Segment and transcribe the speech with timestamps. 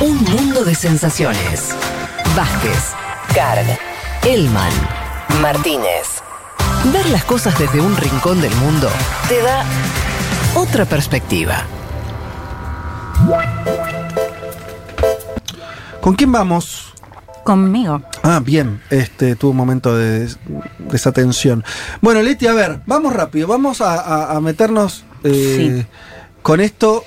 [0.00, 1.70] Un mundo de sensaciones.
[2.36, 2.92] Vázquez,
[3.34, 3.66] Carg,
[4.24, 4.72] Elman,
[5.40, 6.22] Martínez.
[6.92, 8.88] Ver las cosas desde un rincón del mundo
[9.28, 9.64] te da
[10.54, 11.64] otra perspectiva.
[16.00, 16.94] ¿Con quién vamos?
[17.44, 18.02] Conmigo.
[18.22, 20.28] Ah, bien, este tuvo un momento de
[20.78, 21.64] desatención.
[22.00, 25.86] Bueno, Leti, a ver, vamos rápido, vamos a, a- a meternos eh, Sí.
[26.42, 27.04] con esto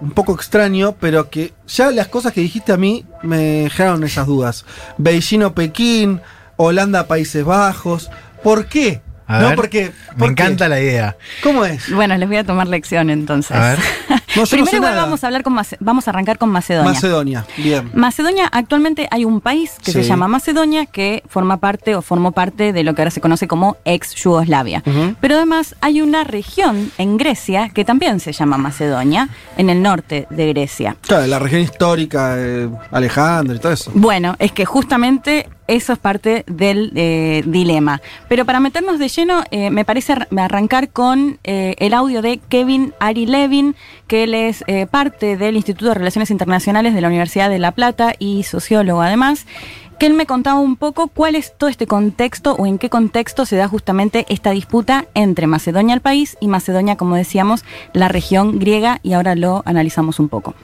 [0.00, 4.26] un poco extraño, pero que ya las cosas que dijiste a mí me generaron esas
[4.26, 4.64] dudas.
[4.96, 6.20] Beijing o Pekín,
[6.56, 8.10] Holanda, Países Bajos.
[8.42, 9.00] ¿Por qué?
[9.26, 9.92] A no, ver, porque.
[10.16, 11.16] Me encanta la idea.
[11.42, 11.92] ¿Cómo es?
[11.92, 13.56] Bueno, les voy a tomar lección entonces.
[13.56, 13.78] A ver.
[14.50, 15.02] Primero igual nada.
[15.04, 16.92] vamos a hablar con Mace- vamos a arrancar con Macedonia.
[16.92, 17.90] Macedonia, bien.
[17.94, 22.72] Macedonia, actualmente hay un país que se llama Macedonia que forma parte o formó parte
[22.72, 24.82] de lo que ahora se conoce como ex Yugoslavia.
[25.20, 30.26] Pero además hay una región en Grecia que también se llama Macedonia, en el norte
[30.30, 30.96] de Grecia.
[31.02, 33.90] Claro, la región histórica, eh, Alejandro y todo eso.
[33.94, 38.00] Bueno, es que justamente eso es parte del eh, dilema.
[38.28, 42.40] Pero para meternos de lleno, eh, me parece ar- arrancar con eh, el audio de
[42.48, 43.76] Kevin Ari Levin,
[44.08, 48.14] que él es parte del Instituto de Relaciones Internacionales de la Universidad de La Plata
[48.18, 49.46] y sociólogo además,
[49.98, 53.44] que él me contaba un poco cuál es todo este contexto o en qué contexto
[53.44, 58.58] se da justamente esta disputa entre Macedonia el país y Macedonia, como decíamos, la región
[58.58, 60.54] griega, y ahora lo analizamos un poco.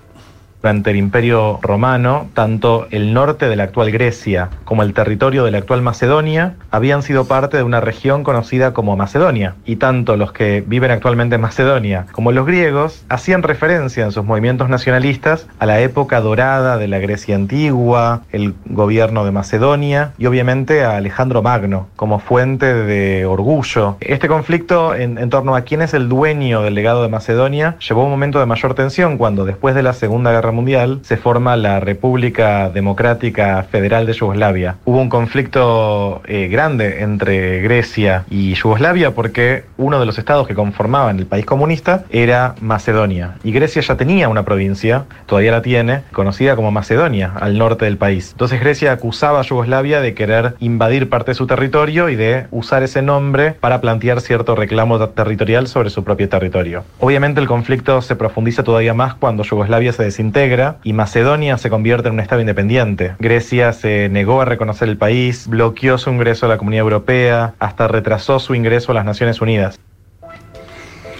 [0.65, 5.51] Durante el Imperio Romano, tanto el norte de la actual Grecia como el territorio de
[5.51, 9.57] la actual Macedonia habían sido parte de una región conocida como Macedonia.
[9.67, 14.25] Y tanto los que viven actualmente en Macedonia como los griegos hacían referencia en sus
[14.25, 20.25] movimientos nacionalistas a la época dorada de la Grecia antigua, el gobierno de Macedonia y
[20.25, 23.99] obviamente a Alejandro Magno como fuente de orgullo.
[24.01, 28.11] Este conflicto en, torno a quién es el dueño del legado de Macedonia llevó un
[28.11, 32.71] momento de mayor tensión cuando después de la Segunda Guerra Mundial se forma la República
[32.71, 34.77] Democrática Federal de Yugoslavia.
[34.85, 40.55] Hubo un conflicto eh, grande entre Grecia y Yugoslavia porque uno de los estados que
[40.55, 43.35] conformaban el país comunista era Macedonia.
[43.45, 47.97] Y Grecia ya tenía una provincia, todavía la tiene, conocida como Macedonia, al norte del
[47.97, 48.31] país.
[48.33, 52.83] Entonces Grecia acusaba a Yugoslavia de querer invadir parte de su territorio y de usar
[52.83, 56.85] ese nombre para plantear cierto reclamo ter- territorial sobre su propio territorio.
[57.01, 60.44] Obviamente el conflicto se profundiza todavía más cuando Yugoslavia se desintegra
[60.83, 63.15] y Macedonia se convierte en un estado independiente.
[63.19, 67.89] Grecia se negó a reconocer el país, bloqueó su ingreso a la Comunidad Europea, hasta
[67.89, 69.81] retrasó su ingreso a las Naciones Unidas.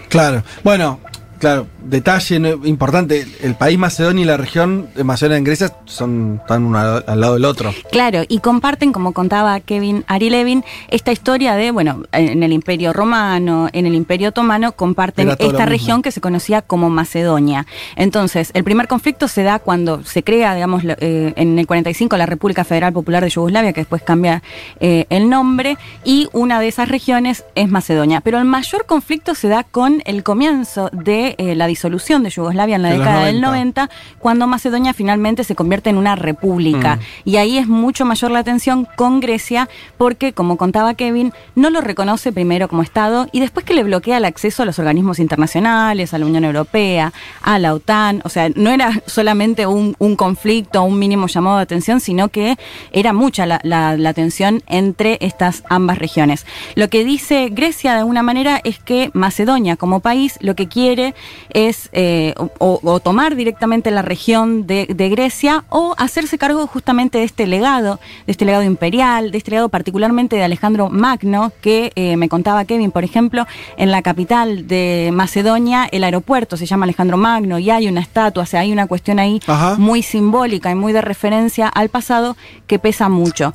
[0.09, 0.43] Claro.
[0.63, 1.01] Bueno,
[1.39, 6.65] claro, detalle importante, el país Macedonia y la región de Macedonia en Grecia son están
[6.65, 7.73] uno al, lado del otro.
[7.91, 12.93] Claro, y comparten, como contaba Kevin Ari Levin, esta historia de, bueno, en el Imperio
[12.93, 17.67] Romano, en el Imperio Otomano, comparten esta región que se conocía como Macedonia.
[17.97, 22.27] Entonces, el primer conflicto se da cuando se crea, digamos, eh, en el 45 la
[22.27, 24.43] República Federal Popular de Yugoslavia, que después cambia
[24.81, 28.21] eh, el nombre, y una de esas regiones es Macedonia.
[28.21, 32.77] Pero el mayor conflicto se da con el comienzo de eh, la disolución de Yugoslavia
[32.77, 33.55] en la década del 90.
[33.55, 36.97] 90, cuando Macedonia finalmente se convierte en una república.
[36.97, 37.29] Mm.
[37.31, 41.81] Y ahí es mucho mayor la tensión con Grecia, porque, como contaba Kevin, no lo
[41.81, 46.13] reconoce primero como Estado y después que le bloquea el acceso a los organismos internacionales,
[46.15, 47.13] a la Unión Europea,
[47.43, 48.21] a la OTAN.
[48.25, 52.57] O sea, no era solamente un, un conflicto, un mínimo llamado de atención, sino que
[52.93, 56.47] era mucha la, la- la tensión entre estas ambas regiones.
[56.75, 61.14] Lo que dice Grecia de alguna manera es que Macedonia como país lo que quiere
[61.51, 67.19] es eh, o, o tomar directamente la región de, de Grecia o hacerse cargo justamente
[67.19, 71.93] de este legado, de este legado imperial, de este legado particularmente de Alejandro Magno, que
[71.95, 76.85] eh, me contaba Kevin, por ejemplo, en la capital de Macedonia, el aeropuerto se llama
[76.85, 79.77] Alejandro Magno y hay una estatua, o sea, hay una cuestión ahí Ajá.
[79.79, 82.37] muy simbólica y muy de referencia al pasado
[82.67, 83.53] que pesa mucho.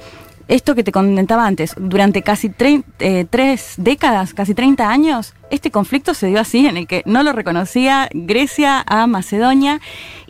[0.48, 5.72] Esto que te comentaba antes, durante casi tre- eh, tres décadas, casi 30 años, este
[5.72, 9.80] conflicto se dio así, en el que no lo reconocía Grecia a Macedonia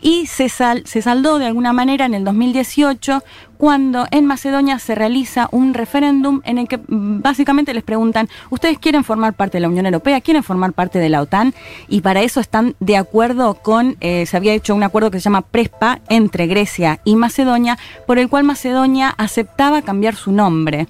[0.00, 3.22] y se, sal- se saldó de alguna manera en el 2018
[3.58, 8.78] cuando en Macedonia se realiza un referéndum en el que mm, básicamente les preguntan, ¿ustedes
[8.78, 10.22] quieren formar parte de la Unión Europea?
[10.22, 11.52] ¿Quieren formar parte de la OTAN?
[11.88, 15.24] Y para eso están de acuerdo con, eh, se había hecho un acuerdo que se
[15.24, 20.86] llama PRESPA entre Grecia y Macedonia, por el cual Macedonia aceptaba cambiar su nombre.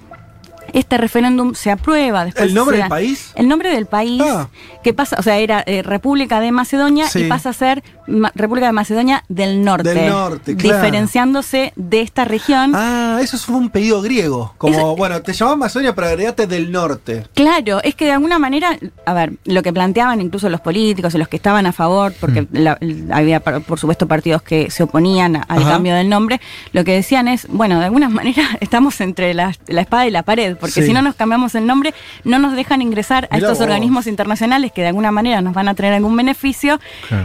[0.74, 2.24] Este referéndum se aprueba.
[2.24, 3.32] Después ¿El nombre del país?
[3.34, 4.48] El nombre del país, Ah.
[4.82, 7.20] que pasa, o sea, era eh, República de Macedonia Sí.
[7.20, 9.94] y pasa a ser Ma- República de Macedonia del Norte.
[9.94, 10.76] Del norte, claro.
[10.78, 12.72] Diferenciándose de esta región.
[12.74, 14.54] Ah, eso fue un pedido griego.
[14.58, 17.24] Como, bueno, te llamaba Macedonia, pero agregate del norte.
[17.34, 18.76] Claro, es que de alguna manera,
[19.06, 22.46] a ver, lo que planteaban incluso los políticos y los que estaban a favor, porque
[22.52, 25.70] la- la- había por supuesto partidos que se oponían al Ajá.
[25.72, 26.40] cambio del nombre,
[26.72, 30.22] lo que decían es, bueno, de alguna manera estamos entre la, la espada y la
[30.22, 30.86] pared, porque Sí.
[30.88, 33.64] si no nos cambiamos el nombre, no nos dejan ingresar a Mirá estos vos.
[33.64, 36.78] organismos internacionales que de alguna manera nos van a traer algún beneficio.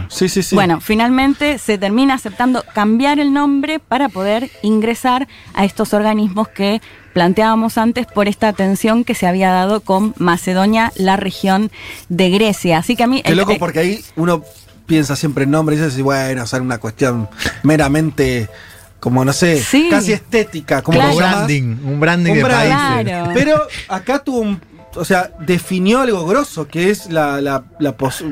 [0.08, 0.54] Sí, sí, sí.
[0.54, 6.80] Bueno, finalmente se termina aceptando cambiar el nombre para poder ingresar a estos organismos que
[7.12, 11.70] planteábamos antes por esta tensión que se había dado con Macedonia, la región
[12.08, 12.78] de Grecia.
[12.78, 13.22] Así que a mí...
[13.22, 14.42] Qué el- loco eh, porque ahí uno
[14.86, 17.28] piensa siempre en nombre y dice, bueno, sea, una cuestión
[17.62, 18.48] meramente,
[19.00, 19.88] como no sé, Sí.
[19.90, 21.12] casi estética, como Claro.
[21.12, 22.74] Un branding, un branding Un de branding.
[22.74, 23.04] países.
[23.04, 23.30] Claro.
[23.34, 24.60] Pero acá tuvo un.
[24.96, 28.24] O sea, definió algo grosso, que es la, la, la, pos-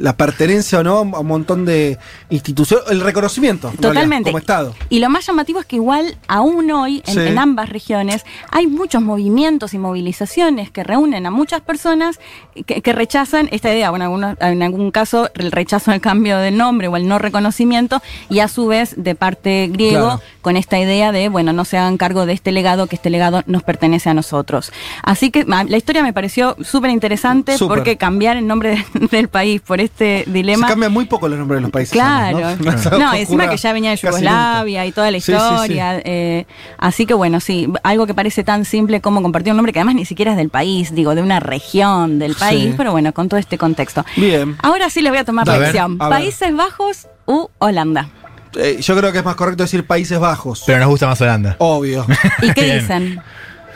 [0.00, 1.98] la pertenencia o no a un montón de
[2.30, 4.30] instituciones, el reconocimiento, realidad, Totalmente.
[4.30, 4.74] como Estado.
[4.88, 7.20] Y lo más llamativo es que igual aún hoy en, Sí.
[7.20, 12.18] en ambas regiones hay muchos movimientos y movilizaciones que reúnen a muchas personas
[12.66, 16.50] que, que rechazan esta idea, bueno, algunos- en algún caso el rechazo al cambio de
[16.50, 20.20] nombre o el no reconocimiento y a su vez de parte griego Claro.
[20.42, 23.42] con esta idea de, bueno, no se hagan cargo de este legado, que este legado
[23.46, 24.72] nos pertenece a nosotros.
[25.02, 29.28] Así que ma, la historia me pareció súper interesante porque cambiar el nombre de- del
[29.28, 30.68] país por este Se dilema...
[30.68, 31.92] cambian muy poco los nombres de los países.
[31.92, 32.38] Claro.
[32.98, 35.54] No, que encima que ya venía de Yugoslavia y toda la Sí, sí, sí.
[35.54, 36.00] historia.
[36.04, 36.46] eh,
[36.78, 39.94] así que bueno, sí, algo que parece tan simple como compartir un nombre que además
[39.96, 42.74] ni siquiera es del país, digo, de una región del país, Sí.
[42.76, 44.04] pero bueno, con todo este contexto.
[44.16, 44.56] Bien.
[44.62, 45.98] Ahora sí les voy a tomar la lección.
[45.98, 48.08] Países Bajos u Holanda.
[48.56, 50.62] Eh, yo creo que es más correcto decir Países Bajos.
[50.66, 51.56] Pero nos gusta más Holanda.
[51.58, 52.06] Obvio.
[52.42, 53.20] ¿Y qué dicen?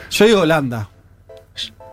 [0.09, 0.89] Yo digo Holanda.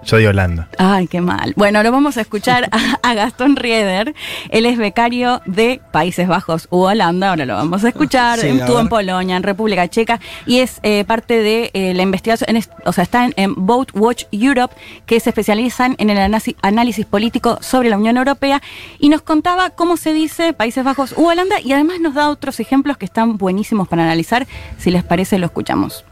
[0.04, 0.68] Yo digo Holanda.
[0.78, 1.52] Ay, qué mal.
[1.56, 4.14] Bueno, lo vamos a escuchar a, a Gastón Rieder.
[4.48, 7.30] Él es becario de Países Bajos u Holanda.
[7.30, 8.38] Ahora lo vamos a escuchar.
[8.38, 8.88] Sí, a Estuvo en.
[8.88, 13.04] Polonia, en República Checa y es eh, parte de eh, la investigación, en o sea,
[13.04, 14.74] está en, en Vote Watch Europe,
[15.06, 18.62] que se especializan en el anasi- análisis político sobre la Unión Europea
[18.98, 22.58] y nos contaba cómo se dice Países Bajos u Holanda y además nos da otros
[22.58, 24.46] ejemplos que están buenísimos para analizar.
[24.78, 26.04] Si les parece, lo escuchamos.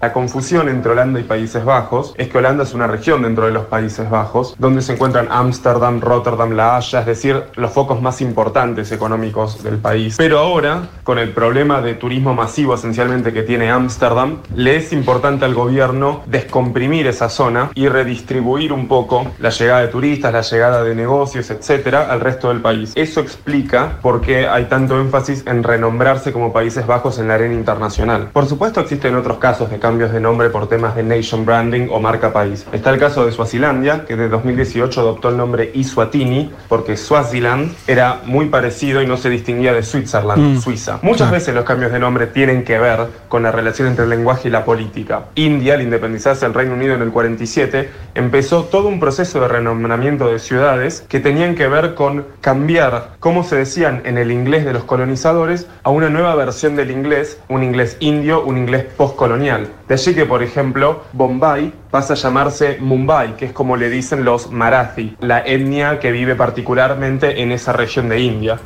[0.00, 3.52] La confusión entre Holanda y Países Bajos es que Holanda es una región dentro de
[3.52, 8.20] los Países Bajos, donde se encuentran Ámsterdam, Rotterdam, La Haya, es decir, los focos más
[8.20, 10.16] importantes económicos del país.
[10.18, 15.46] Pero ahora, con el problema de turismo masivo esencialmente que tiene Ámsterdam, le es importante
[15.46, 20.82] al gobierno descomprimir esa zona y redistribuir un poco la llegada de turistas, la llegada
[20.82, 22.92] de negocios, etcétera, al resto del país.
[22.94, 27.54] Eso explica por qué hay tanto énfasis en renombrarse como Países Bajos en la arena
[27.54, 28.28] internacional.
[28.32, 32.00] Por supuesto, existen otros casos de cambios de nombre por temas de nation branding o
[32.00, 32.66] marca país.
[32.72, 38.20] Está el caso de Suazilandia, que de 2018 adoptó el nombre Iswatini porque Swaziland era
[38.24, 40.60] muy parecido y no se distinguía de Switzerland, Mm.
[40.60, 40.98] Suiza.
[41.02, 44.48] Muchas veces los cambios de nombre tienen que ver con la relación entre el lenguaje
[44.48, 45.26] y la política.
[45.36, 50.26] India, al independizarse del Reino Unido en el 47, empezó todo un proceso de renombramiento
[50.26, 54.72] de ciudades que tenían que ver con cambiar cómo se decían en el inglés de
[54.72, 59.68] los colonizadores a una nueva versión del inglés, un inglés indio, un inglés postcolonial.
[59.88, 64.24] De allí que, por ejemplo, Bombay pasa a llamarse Mumbai, que es como le dicen
[64.24, 68.58] los Marathi, la etnia que vive particularmente en esa región de India.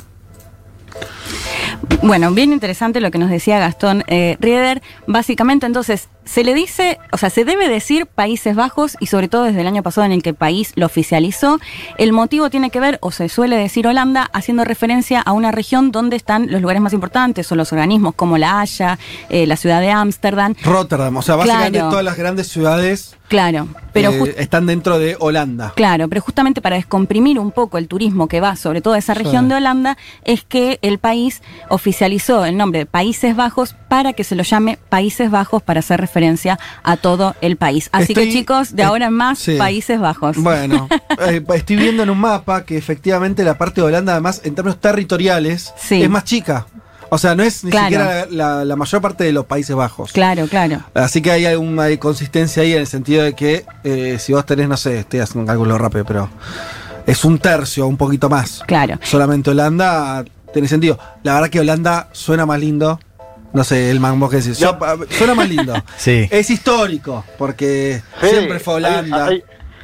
[2.01, 4.81] Bueno, bien interesante lo que nos decía Gastón eh, Rieder.
[5.05, 9.43] Básicamente, entonces, se le dice, o sea, se debe decir Países Bajos y sobre todo
[9.43, 11.59] desde el año pasado en el que el país lo oficializó.
[11.97, 15.91] El motivo tiene que ver, o se suele decir Holanda, haciendo referencia a una región
[15.91, 18.97] donde están los lugares más importantes o los organismos como La Haya,
[19.29, 20.55] eh, la ciudad de Ámsterdam.
[20.63, 21.17] Rotterdam.
[21.17, 21.89] O sea, básicamente Claro.
[21.89, 25.71] todas las grandes ciudades Claro, pero eh, están dentro de Holanda.
[25.77, 29.45] Claro, pero justamente para descomprimir un poco el turismo que va sobre toda esa región
[29.45, 29.49] Sí.
[29.51, 34.35] de Holanda, es que el país oficializó el nombre de Países Bajos para que se
[34.37, 37.89] lo llame Países Bajos para hacer referencia a todo el país.
[37.91, 39.57] Así Estoy- que chicos, de eh, ahora en más, sí.
[39.57, 40.37] Países Bajos.
[40.37, 40.87] Bueno,
[41.27, 44.79] eh, estoy viendo en un mapa que efectivamente la parte de Holanda, además, en términos
[44.79, 46.01] territoriales, Sí.
[46.01, 46.67] es más chica.
[47.09, 47.87] O sea, no es ni Claro.
[47.87, 50.13] siquiera la, la mayor parte de los Países Bajos.
[50.13, 50.83] Claro, claro.
[50.93, 54.69] Así que hay alguna consistencia ahí en el sentido de que eh, si vos tenés,
[54.69, 56.29] no sé, estoy haciendo un cálculo rápido, pero
[57.05, 58.63] es un tercio, un poquito más.
[58.65, 58.97] Claro.
[59.03, 60.97] Solamente Holanda tiene sentido.
[61.23, 62.97] La verdad que Holanda suena más lindo.
[63.53, 64.57] No sé, el mango que decís.
[64.59, 64.77] Yo-
[65.17, 65.73] suena más lindo.
[65.97, 66.27] Sí.
[66.31, 69.25] Es histórico, porque Sí, siempre fue Holanda.
[69.25, 69.43] Hay, hay-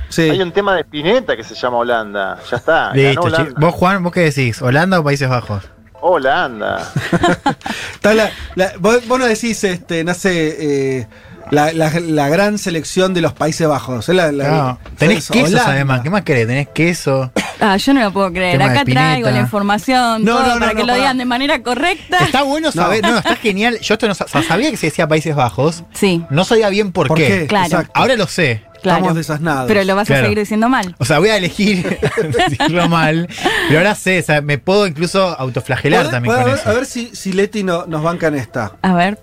[0.09, 0.21] sí.
[0.29, 2.37] hay un tema de Spinetta que se llama Holanda.
[2.49, 2.93] Ya está.
[2.93, 3.53] Listo, Holanda.
[3.59, 4.61] Vos, Juan, ¿vos qué decís?
[4.61, 5.63] ¿Holanda o Países Bajos?
[5.99, 6.87] Holanda.
[7.95, 11.07] Está la- la- vos, vos no decís, este, no sé, eh,
[11.51, 14.07] la, la- la gran selección de los Países Bajos.
[14.09, 15.71] La- la- No, tenés es quesos Holanda.
[15.71, 16.01] además.
[16.01, 16.47] ¿Qué más querés?
[16.47, 17.31] Tenés queso.
[17.59, 18.61] Ah, yo no lo puedo creer.
[18.61, 21.61] Acá traigo la información No, todo no, no, para que no, lo digan de manera
[21.63, 22.17] correcta.
[22.19, 23.01] Está bueno saber.
[23.03, 23.79] No, está genial.
[23.81, 25.83] Yo esto no sabía que se decía Países Bajos.
[25.93, 27.27] Sí, No sabía bien por, ¿Por qué.
[27.27, 27.47] qué?
[27.47, 27.65] Claro.
[27.65, 27.91] Exacto.
[27.95, 28.63] Ahora lo sé.
[28.81, 28.99] claro.
[28.99, 29.67] Estamos desasnados.
[29.67, 30.95] Pero lo vas a seguir diciendo mal.
[30.99, 31.99] O sea, voy a elegir
[32.49, 33.27] decirlo mal.
[33.67, 36.69] Pero ahora sé, o sea, me puedo incluso autoflagelar también con a ver, eso.
[36.69, 38.73] a ver si, si Leti no- nos banca en esta.
[38.81, 39.19] A ver.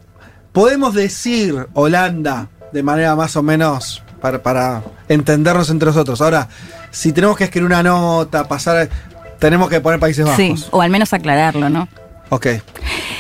[0.53, 6.23] Podemos decir Holanda de manera más o menos para, para entendernos entre nosotros.
[6.23, 6.49] Ahora,
[6.91, 8.89] si tenemos que escribir una nota, pasar.
[9.39, 10.39] Tenemos que poner Países Bajos.
[10.39, 11.89] Sí, o al menos aclararlo, ¿no?
[12.31, 12.47] Ok.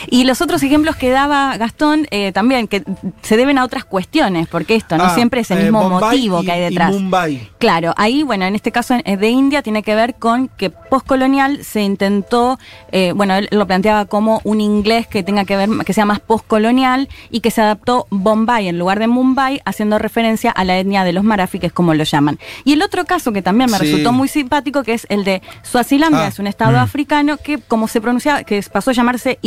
[0.08, 2.82] Y los otros ejemplos que daba Gastón eh, también, que
[3.22, 6.00] se deben a otras cuestiones, porque esto no Ah, siempre es el eh, mismo Bombay
[6.00, 6.92] motivo y- que hay y detrás.
[6.92, 7.48] Mumbai.
[7.58, 11.64] Claro, ahí, bueno, en este caso eh, de India tiene que ver con que postcolonial
[11.64, 12.58] se intentó,
[12.92, 16.20] eh, bueno, él lo planteaba como un inglés que tenga que ver, que sea más
[16.20, 21.04] postcolonial y que se adaptó Bombay en lugar de Mumbai, haciendo referencia a la etnia
[21.04, 22.38] de los marafi, que es como lo llaman.
[22.64, 23.84] Y el otro caso que también me Sí.
[23.84, 27.88] resultó muy simpático, que es el de Suazilandia, Ah, es un estado africano que, como
[27.88, 29.38] se pronunciaba, que pasó a llamarse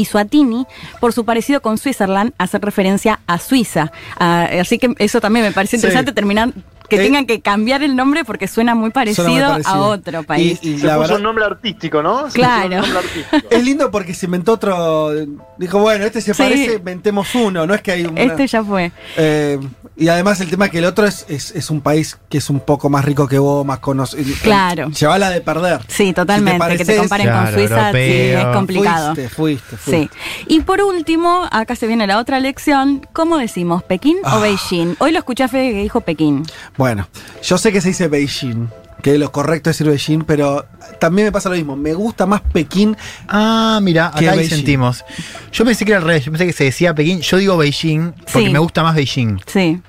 [0.99, 3.91] Por su parecido con Switzerland, hacer referencia a Suiza.
[4.19, 5.85] Ah, así que eso también me pareció Sí.
[5.85, 6.51] interesante terminar
[6.89, 9.75] que Eh, tengan que cambiar el nombre porque suena muy parecido, Suena muy parecido.
[9.83, 10.59] a otro país.
[10.61, 12.29] Y, y Se la puso verdad, un nombre artístico, ¿no?
[12.29, 12.77] Se Claro.
[12.83, 13.47] un artístico.
[13.49, 15.09] es lindo porque se inventó otro.
[15.57, 16.41] Dijo, bueno, este se Sí.
[16.43, 17.65] parece, inventemos uno.
[17.65, 18.91] No es que hay una- este ya fue.
[19.17, 19.59] Eh,
[19.95, 22.59] y además el tema que el otro es, es, es un país que es un
[22.59, 24.23] poco más rico que vos, más conocido.
[24.43, 24.89] Claro.
[24.89, 25.81] Lleva la de perder.
[25.87, 26.51] Sí, totalmente.
[26.51, 29.15] que te pareces, comparen Claro, con Suiza sí, es complicado.
[29.15, 30.09] Fuiste, fuiste, Sí.
[30.47, 33.05] Y por último, acá se viene la otra lección.
[33.13, 33.83] ¿Cómo decimos?
[33.83, 34.37] ¿Pekín Ah.
[34.37, 34.95] o Beijing?
[34.99, 36.43] Hoy lo escuché a Fede que dijo Pekín.
[36.77, 37.07] Bueno,
[37.43, 38.67] yo sé que se dice Beijing,
[39.01, 40.65] que lo correcto es decir Beijing, pero
[40.99, 41.75] también me pasa lo mismo.
[41.75, 42.95] Me gusta más Pekín.
[43.27, 44.49] Ah, mira, acá ahí Beijing.
[44.57, 45.03] sentimos.
[45.51, 47.21] Yo pensé que era al revés, yo pensé que se decía Pekín.
[47.21, 48.53] Yo digo Beijing porque Sí.
[48.53, 49.39] me gusta más Beijing.
[49.47, 49.81] Sí.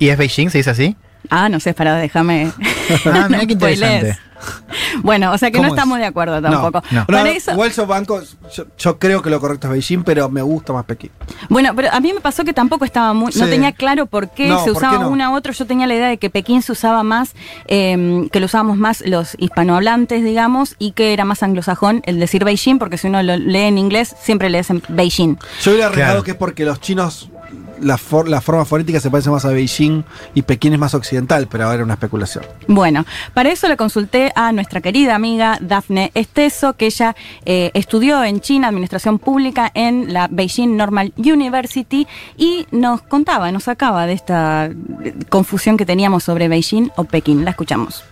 [0.00, 0.50] ¿Y es Beijing?
[0.50, 0.96] ¿Se dice así?
[1.30, 2.50] Ah, no sé, para déjame.
[3.06, 4.18] Ah, mira qué No interesante.
[5.02, 6.82] Bueno, o sea que no estamos de acuerdo tampoco.
[6.90, 7.00] no.
[7.00, 8.20] No, Para eso, banco,
[8.54, 11.10] yo, yo creo que lo correcto es Beijing, pero me gusta más Pekín.
[11.48, 14.48] Bueno, pero a mí me pasó que tampoco estaba muy, no tenía claro por qué
[14.48, 15.08] No, se ¿por usaba qué no?
[15.10, 15.52] una u otra.
[15.52, 17.34] Yo tenía la idea de que Pekín se usaba más,
[17.66, 22.44] eh, que lo usábamos más los hispanohablantes, digamos, y que era más anglosajón el decir
[22.44, 25.36] Beijing, porque si uno lo lee en inglés, siempre le dicen Beijing.
[25.62, 26.24] Yo hubiera arriesgado Claro.
[26.24, 27.30] que es porque los chinos,
[27.80, 30.02] la, for- la forma fonética se parece más a Beijing
[30.34, 32.44] y Pekín es más occidental, pero ahora era una especulación.
[32.66, 33.04] Bueno,
[33.34, 37.14] para eso le consulté a nuestra querida amiga Daphne Esteso, que ella
[37.44, 42.06] eh, estudió en China Administración Pública en la Beijing Normal University
[42.36, 47.44] y nos contaba, nos sacaba de esta eh, confusión que teníamos sobre Beijing o Pekín.
[47.44, 48.04] La escuchamos.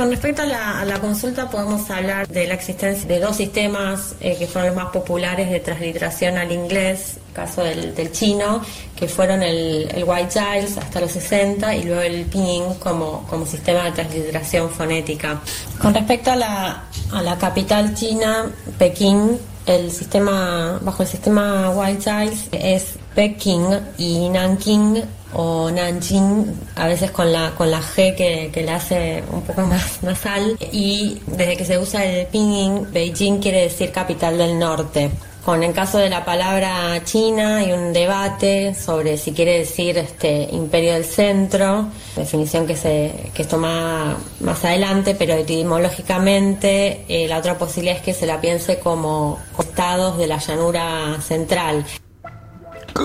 [0.00, 0.46] Con respecto a
[0.86, 4.90] la, consulta, podemos hablar de la existencia de dos sistemas eh, que fueron los más
[4.94, 8.62] populares de transliteración al inglés, caso del, chino,
[8.96, 13.92] que fueron el, White Giles hasta los 60 y luego el Pinyin como, sistema de
[13.92, 15.42] transliteración fonética.
[15.78, 22.10] Con respecto a la, a la capital china, Pekín, el sistema, bajo el sistema White
[22.10, 23.66] Giles es Pekín
[23.98, 26.46] y Nanking o Nanjing,
[26.76, 30.56] a veces con la, con la G que, que le hace un poco más nasal.
[30.72, 35.10] Y desde que se usa el pinyin, Beijing quiere decir capital del norte.
[35.44, 40.48] Con el caso de la palabra China hay un debate sobre si quiere decir este
[40.52, 47.96] imperio del centro, definición que se que más adelante, pero etimológicamente eh, la otra posibilidad
[47.96, 51.86] es que se la piense como estados de la llanura central.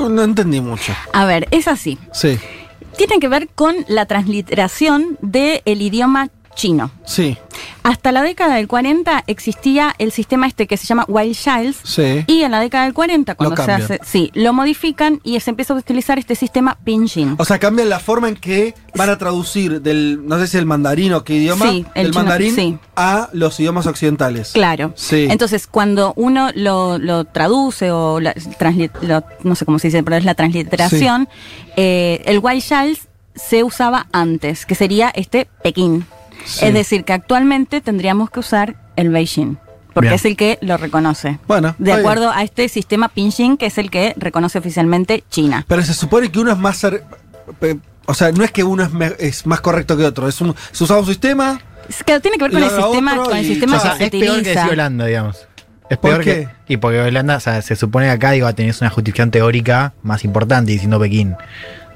[0.10, 0.94] No entendí mucho.
[1.14, 1.98] A ver, es así.
[2.14, 2.38] Sí,
[2.98, 6.92] Tiene que ver con la transliteración del idioma chino.
[7.06, 7.38] sí,
[7.86, 11.78] Hasta la década del 40 existía el sistema este que se llama Wild Childs.
[11.84, 12.24] sí.
[12.28, 15.74] Y en la década del 40, cuando se hace, sí, lo modifican y se empieza
[15.74, 17.36] a utilizar este sistema pinyin.
[17.38, 20.66] O sea, cambian la forma en que van a traducir del, no sé si el
[20.66, 22.78] mandarín o qué idioma, Sí, el del chino, mandarín sí.
[22.96, 24.52] a los idiomas occidentales.
[24.54, 24.92] Claro.
[24.96, 25.28] Sí.
[25.30, 28.34] Entonces, cuando uno lo, lo traduce o la-
[29.02, 31.30] lo- no sé cómo se dice, pero es la transliteración,
[31.78, 36.06] eh, el Wild Childs se usaba antes, que sería este Pekín.
[36.46, 36.66] Sí.
[36.66, 39.58] Es decir, que actualmente tendríamos que usar el Beijing,
[39.94, 40.14] porque Bien.
[40.16, 41.40] es el que lo reconoce.
[41.48, 45.66] Bueno, De acuerdo a este sistema Pinyin, que es el que reconoce oficialmente China.
[45.68, 46.86] Pero se supone que uno es más...
[48.08, 50.28] O sea, no es que uno es, me- es más correcto que otro.
[50.28, 51.60] Es un, se usaba un sistema...
[51.90, 53.98] Es que tiene que ver con el sistema, con el y sistema O sea, que
[53.98, 54.60] se es peor que utiliza.
[54.62, 55.48] decir Holanda, digamos.
[55.90, 56.50] Es ¿Por peor qué?
[56.68, 56.74] que.
[56.74, 60.24] Y porque Holanda, o sea, se supone que acá digo, tenés una justificación teórica más
[60.24, 61.36] importante diciendo Pekín.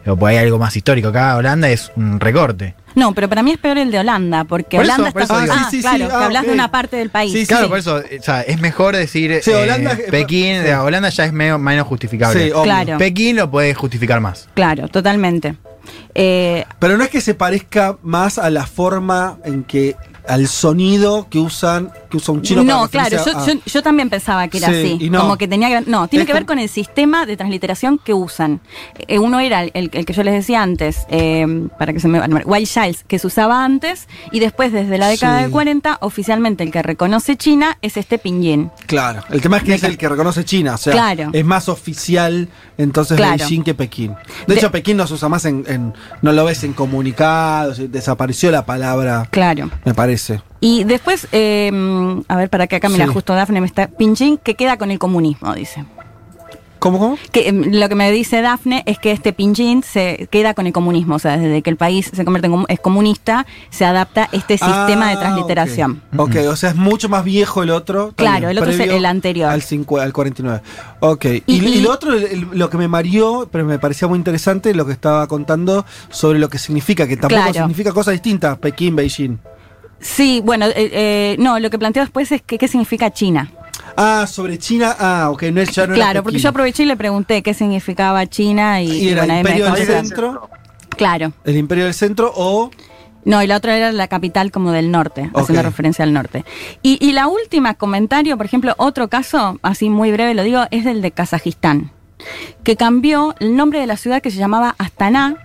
[0.05, 1.09] O pues hay algo más histórico.
[1.09, 2.73] Acá Holanda es un recorte.
[2.95, 5.43] No, pero para mí es peor el de Holanda, porque Por eso- Holanda por está.
[5.43, 5.53] eso.
[5.55, 7.31] Ah, Sí, sí, claro, sí, que ah, hablas de una parte del país.
[7.33, 7.69] Sí, claro, sí.
[7.69, 11.33] por eso, o sea, es mejor decir Sí, eh, Holanda Pekín, de Holanda ya es
[11.33, 12.45] medio- menos justificable.
[12.45, 12.63] Sí, obvio.
[12.63, 12.97] Claro.
[12.97, 14.49] Pekín lo puede justificar más.
[14.55, 15.55] Claro, totalmente.
[16.15, 19.95] Eh, Pero no es que se parezca más a la forma en que.
[20.29, 23.83] Al sonido que usan que usa un chino no, para claro, yo, a- yo, yo
[23.83, 25.09] también pensaba que era Sí, así.
[25.09, 25.21] no.
[25.21, 25.89] Como que tenía que.
[25.89, 28.61] No, tiene Es que ver con el sistema de transliteración que usan.
[29.07, 32.19] Eh, uno era el, el que yo les decía antes, eh, para que se me
[32.19, 35.43] White Giles, que se usaba antes, y después, desde la década Sí.
[35.43, 38.71] del 40, oficialmente el que reconoce China es este pinyin.
[38.87, 41.29] Claro, el tema es que es el que reconoce China, o sea, Claro.
[41.33, 43.37] es más oficial entonces Claro.
[43.37, 44.15] Beijing que Pekín.
[44.47, 45.93] De- De, hecho, Pekín no se usa más en, en-
[46.23, 49.69] no lo ves en comunicados, desapareció la palabra, Claro.
[49.85, 50.41] me parece.
[50.61, 51.71] Y después, eh,
[52.27, 53.13] a ver, para que acá, mira, Sí.
[53.13, 53.87] justo Dafne me está.
[53.87, 55.85] Pinyin que queda con el comunismo, dice.
[56.79, 57.17] ¿Cómo, cómo?
[57.31, 60.71] Que, em, lo que me dice Dafne es que este pinyin se queda con el
[60.73, 64.57] comunismo, o sea, desde que el país se convierte en es comunista, se adapta este
[64.57, 66.01] sistema de Ah, transliteración.
[66.17, 68.13] Ok, ok, o sea, es mucho más viejo el otro.
[68.15, 69.49] Claro, el otro es el anterior.
[69.51, 70.61] Al, cincu- al 49.
[71.01, 74.73] Ok, y, Y- lo otro, el- lo que me mareó, pero me parecía muy interesante,
[74.73, 77.53] lo que estaba contando sobre lo que significa, que tampoco Claro.
[77.53, 79.37] significa cosas distintas, Pekín, Beijing.
[79.99, 83.51] Sí, bueno, eh, eh, no, lo que planteo después es que qué significa China.
[84.01, 87.43] Ah, sobre China, ah, ok, no es era claro, porque yo aproveché y le pregunté
[87.43, 90.49] qué significaba China y, Y era bueno, me Imperio del Centro,
[90.95, 91.33] Claro.
[91.43, 92.71] el Imperio del Centro o...
[93.25, 95.41] No, y la otra era la capital como del norte, Ok.
[95.41, 96.45] haciendo referencia al norte.
[96.81, 100.85] Y, y la última comentario, por ejemplo, otro caso, así muy breve lo digo, es
[100.85, 101.91] del de Kazajistán,
[102.63, 105.35] que cambió el nombre de la ciudad que se llamaba Astana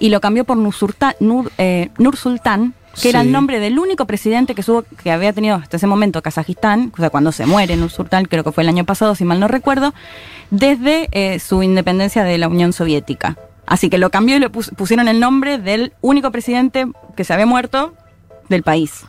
[0.00, 4.54] y lo cambió por Nursultán, Nur, eh, Nursultán, que era el nombre del único presidente
[4.54, 8.24] que, subo, que había tenido hasta ese momento Kazajistán, o sea, cuando se muere Nursultán,
[8.24, 9.94] creo que fue el año pasado, si mal no recuerdo,
[10.50, 13.36] desde eh, su independencia de la Unión Soviética.
[13.66, 17.32] Así que lo cambió y le pus- pusieron el nombre del único presidente que se
[17.32, 17.94] había muerto
[18.48, 19.04] del país.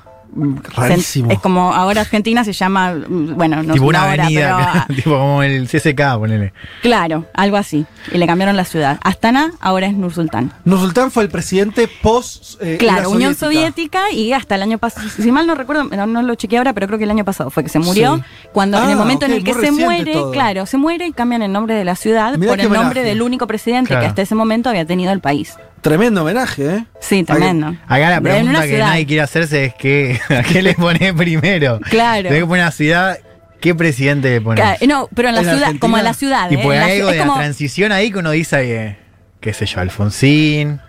[0.75, 1.31] Rarísimo.
[1.31, 4.57] Es como ahora Argentina se llama, mm, bueno, no tipo sé una ahora, avenida, pero
[4.57, 6.53] ah, tipo como el CSK, ponele.
[6.81, 7.85] claro, algo así.
[8.11, 8.99] Y le cambiaron la ciudad.
[9.03, 10.51] Astana ahora es Nursultán.
[10.65, 12.61] Nursultán fue el presidente post...
[12.61, 16.21] eh, Claro, Unión Soviética y hasta el año pasado, si mal no recuerdo, no, no
[16.21, 18.17] lo chequeé ahora, pero creo que el año pasado fue que se murió.
[18.17, 18.23] Sí.
[18.53, 20.31] Cuando en Ah, el momento en el que se muere, todo.
[20.31, 23.21] claro, se muere y cambian el nombre de la ciudad Mirá por el nombre del
[23.21, 24.01] único presidente Claro.
[24.01, 25.55] que hasta ese momento había tenido el país.
[25.81, 26.85] Tremendo homenaje, ¿eh?
[26.99, 27.75] Sí, tremendo.
[27.87, 31.79] Acá la pregunta que nadie quiere hacerse es que, ¿a qué le pones primero?
[31.89, 32.23] Claro.
[32.29, 33.17] Tenés que poner una ciudad,
[33.59, 34.63] ¿qué presidente le pones?
[34.63, 35.79] Claro, no, pero en la ¿En ciudad, Argentina?
[35.79, 36.51] como en la ciudad.
[36.51, 36.59] y ¿eh?
[36.63, 38.97] pues hay ci- algo de la transición ahí que uno dice, eh,
[39.39, 40.79] qué sé yo, Alfonsín.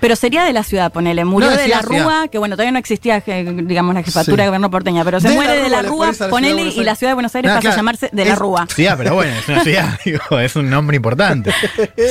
[0.00, 1.24] Pero sería de la ciudad, ponele.
[1.24, 4.42] Murió No, de la Rúa, que bueno, todavía no existía, je- digamos, la jefatura Sí.
[4.42, 7.10] de gobierno porteña, pero se De la muere de la Rúa, ponele, y la ciudad
[7.10, 8.66] de Buenos Aires No, pasa claro, a llamarse de la es- Rúa.
[8.74, 11.52] Sí, ah, pero bueno, es una ciudad, digo, es un nombre importante.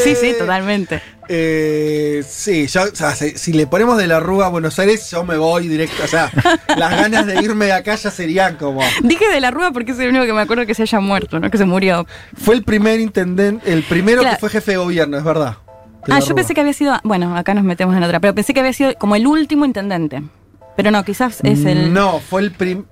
[0.03, 1.01] Sí, sí, totalmente.
[1.27, 5.09] Eh, sí, yo, o sea, si, si le ponemos de la Rúa a Buenos Aires,
[5.09, 6.03] yo me voy directo.
[6.03, 6.31] O sea,
[6.77, 8.81] las ganas de irme de acá ya serían como.
[9.01, 11.39] Dije de la Rúa porque es el único que me acuerdo que se haya muerto,
[11.39, 11.49] ¿no?
[11.49, 12.05] Que se murió.
[12.37, 14.35] Fue el primer intendente, el primero Claro.
[14.35, 15.57] que fue jefe de gobierno, es verdad.
[16.13, 16.35] Ah, yo Rúa.
[16.35, 18.93] pensé que había sido, bueno, acá nos metemos en otra, pero pensé que había sido
[18.95, 20.23] como el último intendente.
[20.75, 21.93] Pero no, quizás es el...
[21.93, 22.85] No, fue el primer.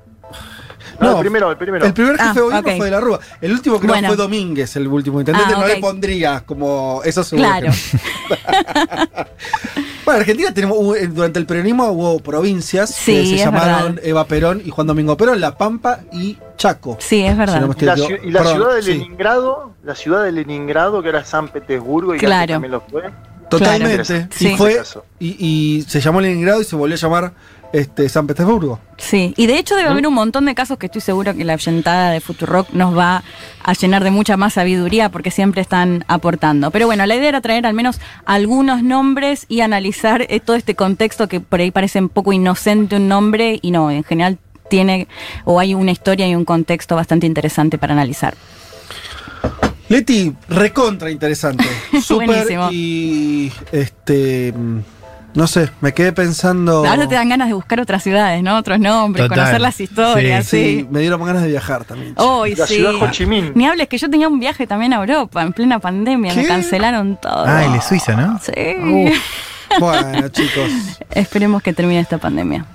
[1.00, 1.86] No, el primero, el primero.
[1.86, 3.20] El primer jefe Ah, de gobierno fue de la Rúa.
[3.42, 4.08] El último creo Bueno.
[4.10, 5.54] fue Domínguez, el último intendente.
[5.56, 7.02] Ah, No le pondría como.
[7.04, 7.48] Eso seguro.
[7.50, 7.72] Claro.
[10.04, 10.06] que no.
[10.06, 14.08] bueno, en Argentina tenemos, eh, durante el peronismo hubo provincias Sí, que se llamaron verdad.
[14.10, 16.98] Eva Perón y Juan Domingo Perón, La Pampa y Chaco.
[17.00, 17.62] Sí, es Si verdad.
[17.62, 18.92] no Y la, estoy- ciu- y la perdón, ciudad de sí.
[18.94, 22.42] Leningrado, la ciudad de Leningrado, que era San Petersburgo y que Claro.
[22.42, 23.04] antes también lo fue.
[23.50, 24.04] Totalmente.
[24.04, 24.28] Claro.
[24.32, 24.56] Y Sí.
[24.58, 24.82] fue
[25.20, 25.36] y,
[25.78, 27.34] y se llamó Leningrado y se volvió a llamar
[27.74, 28.80] este, San Petersburgo.
[28.98, 31.56] Sí, y de hecho debe haber un montón de casos que estoy seguro que la
[31.56, 33.24] oyentada de Futurock nos va
[33.64, 36.70] a llenar de mucha más sabiduría porque siempre están aportando.
[36.70, 40.76] Pero bueno, la idea era traer al menos algunos nombres y analizar eh, todo este
[40.76, 44.38] contexto que por ahí parece un poco inocente un nombre y no, en general
[44.70, 45.08] tiene
[45.44, 48.36] o hay una historia y un contexto bastante interesante para analizar.
[49.90, 51.66] Leti, recontra interesante.
[52.04, 52.70] Súper Buenísimo.
[52.72, 54.80] y este mm,
[55.36, 56.86] no sé, me quedé pensando.
[56.86, 58.58] Ahora te dan ganas de buscar otras ciudades, ¿no?
[58.58, 59.40] Otros nombres, Total.
[59.40, 60.88] conocer las historias, Sí, sí.
[60.90, 62.14] me dieron ganas de viajar también.
[62.18, 62.76] Hoy La sí.
[62.76, 63.52] ciudad Ho Chi Minh.
[63.56, 67.18] Ni hables que yo tenía un viaje también a Europa en plena pandemia, me cancelaron
[67.22, 67.46] todo.
[67.48, 68.40] Ah, el de Suiza, ¿no?
[68.44, 69.14] Sí.
[69.80, 70.70] Bueno, chicos.
[71.12, 72.66] Esperemos que termine esta pandemia.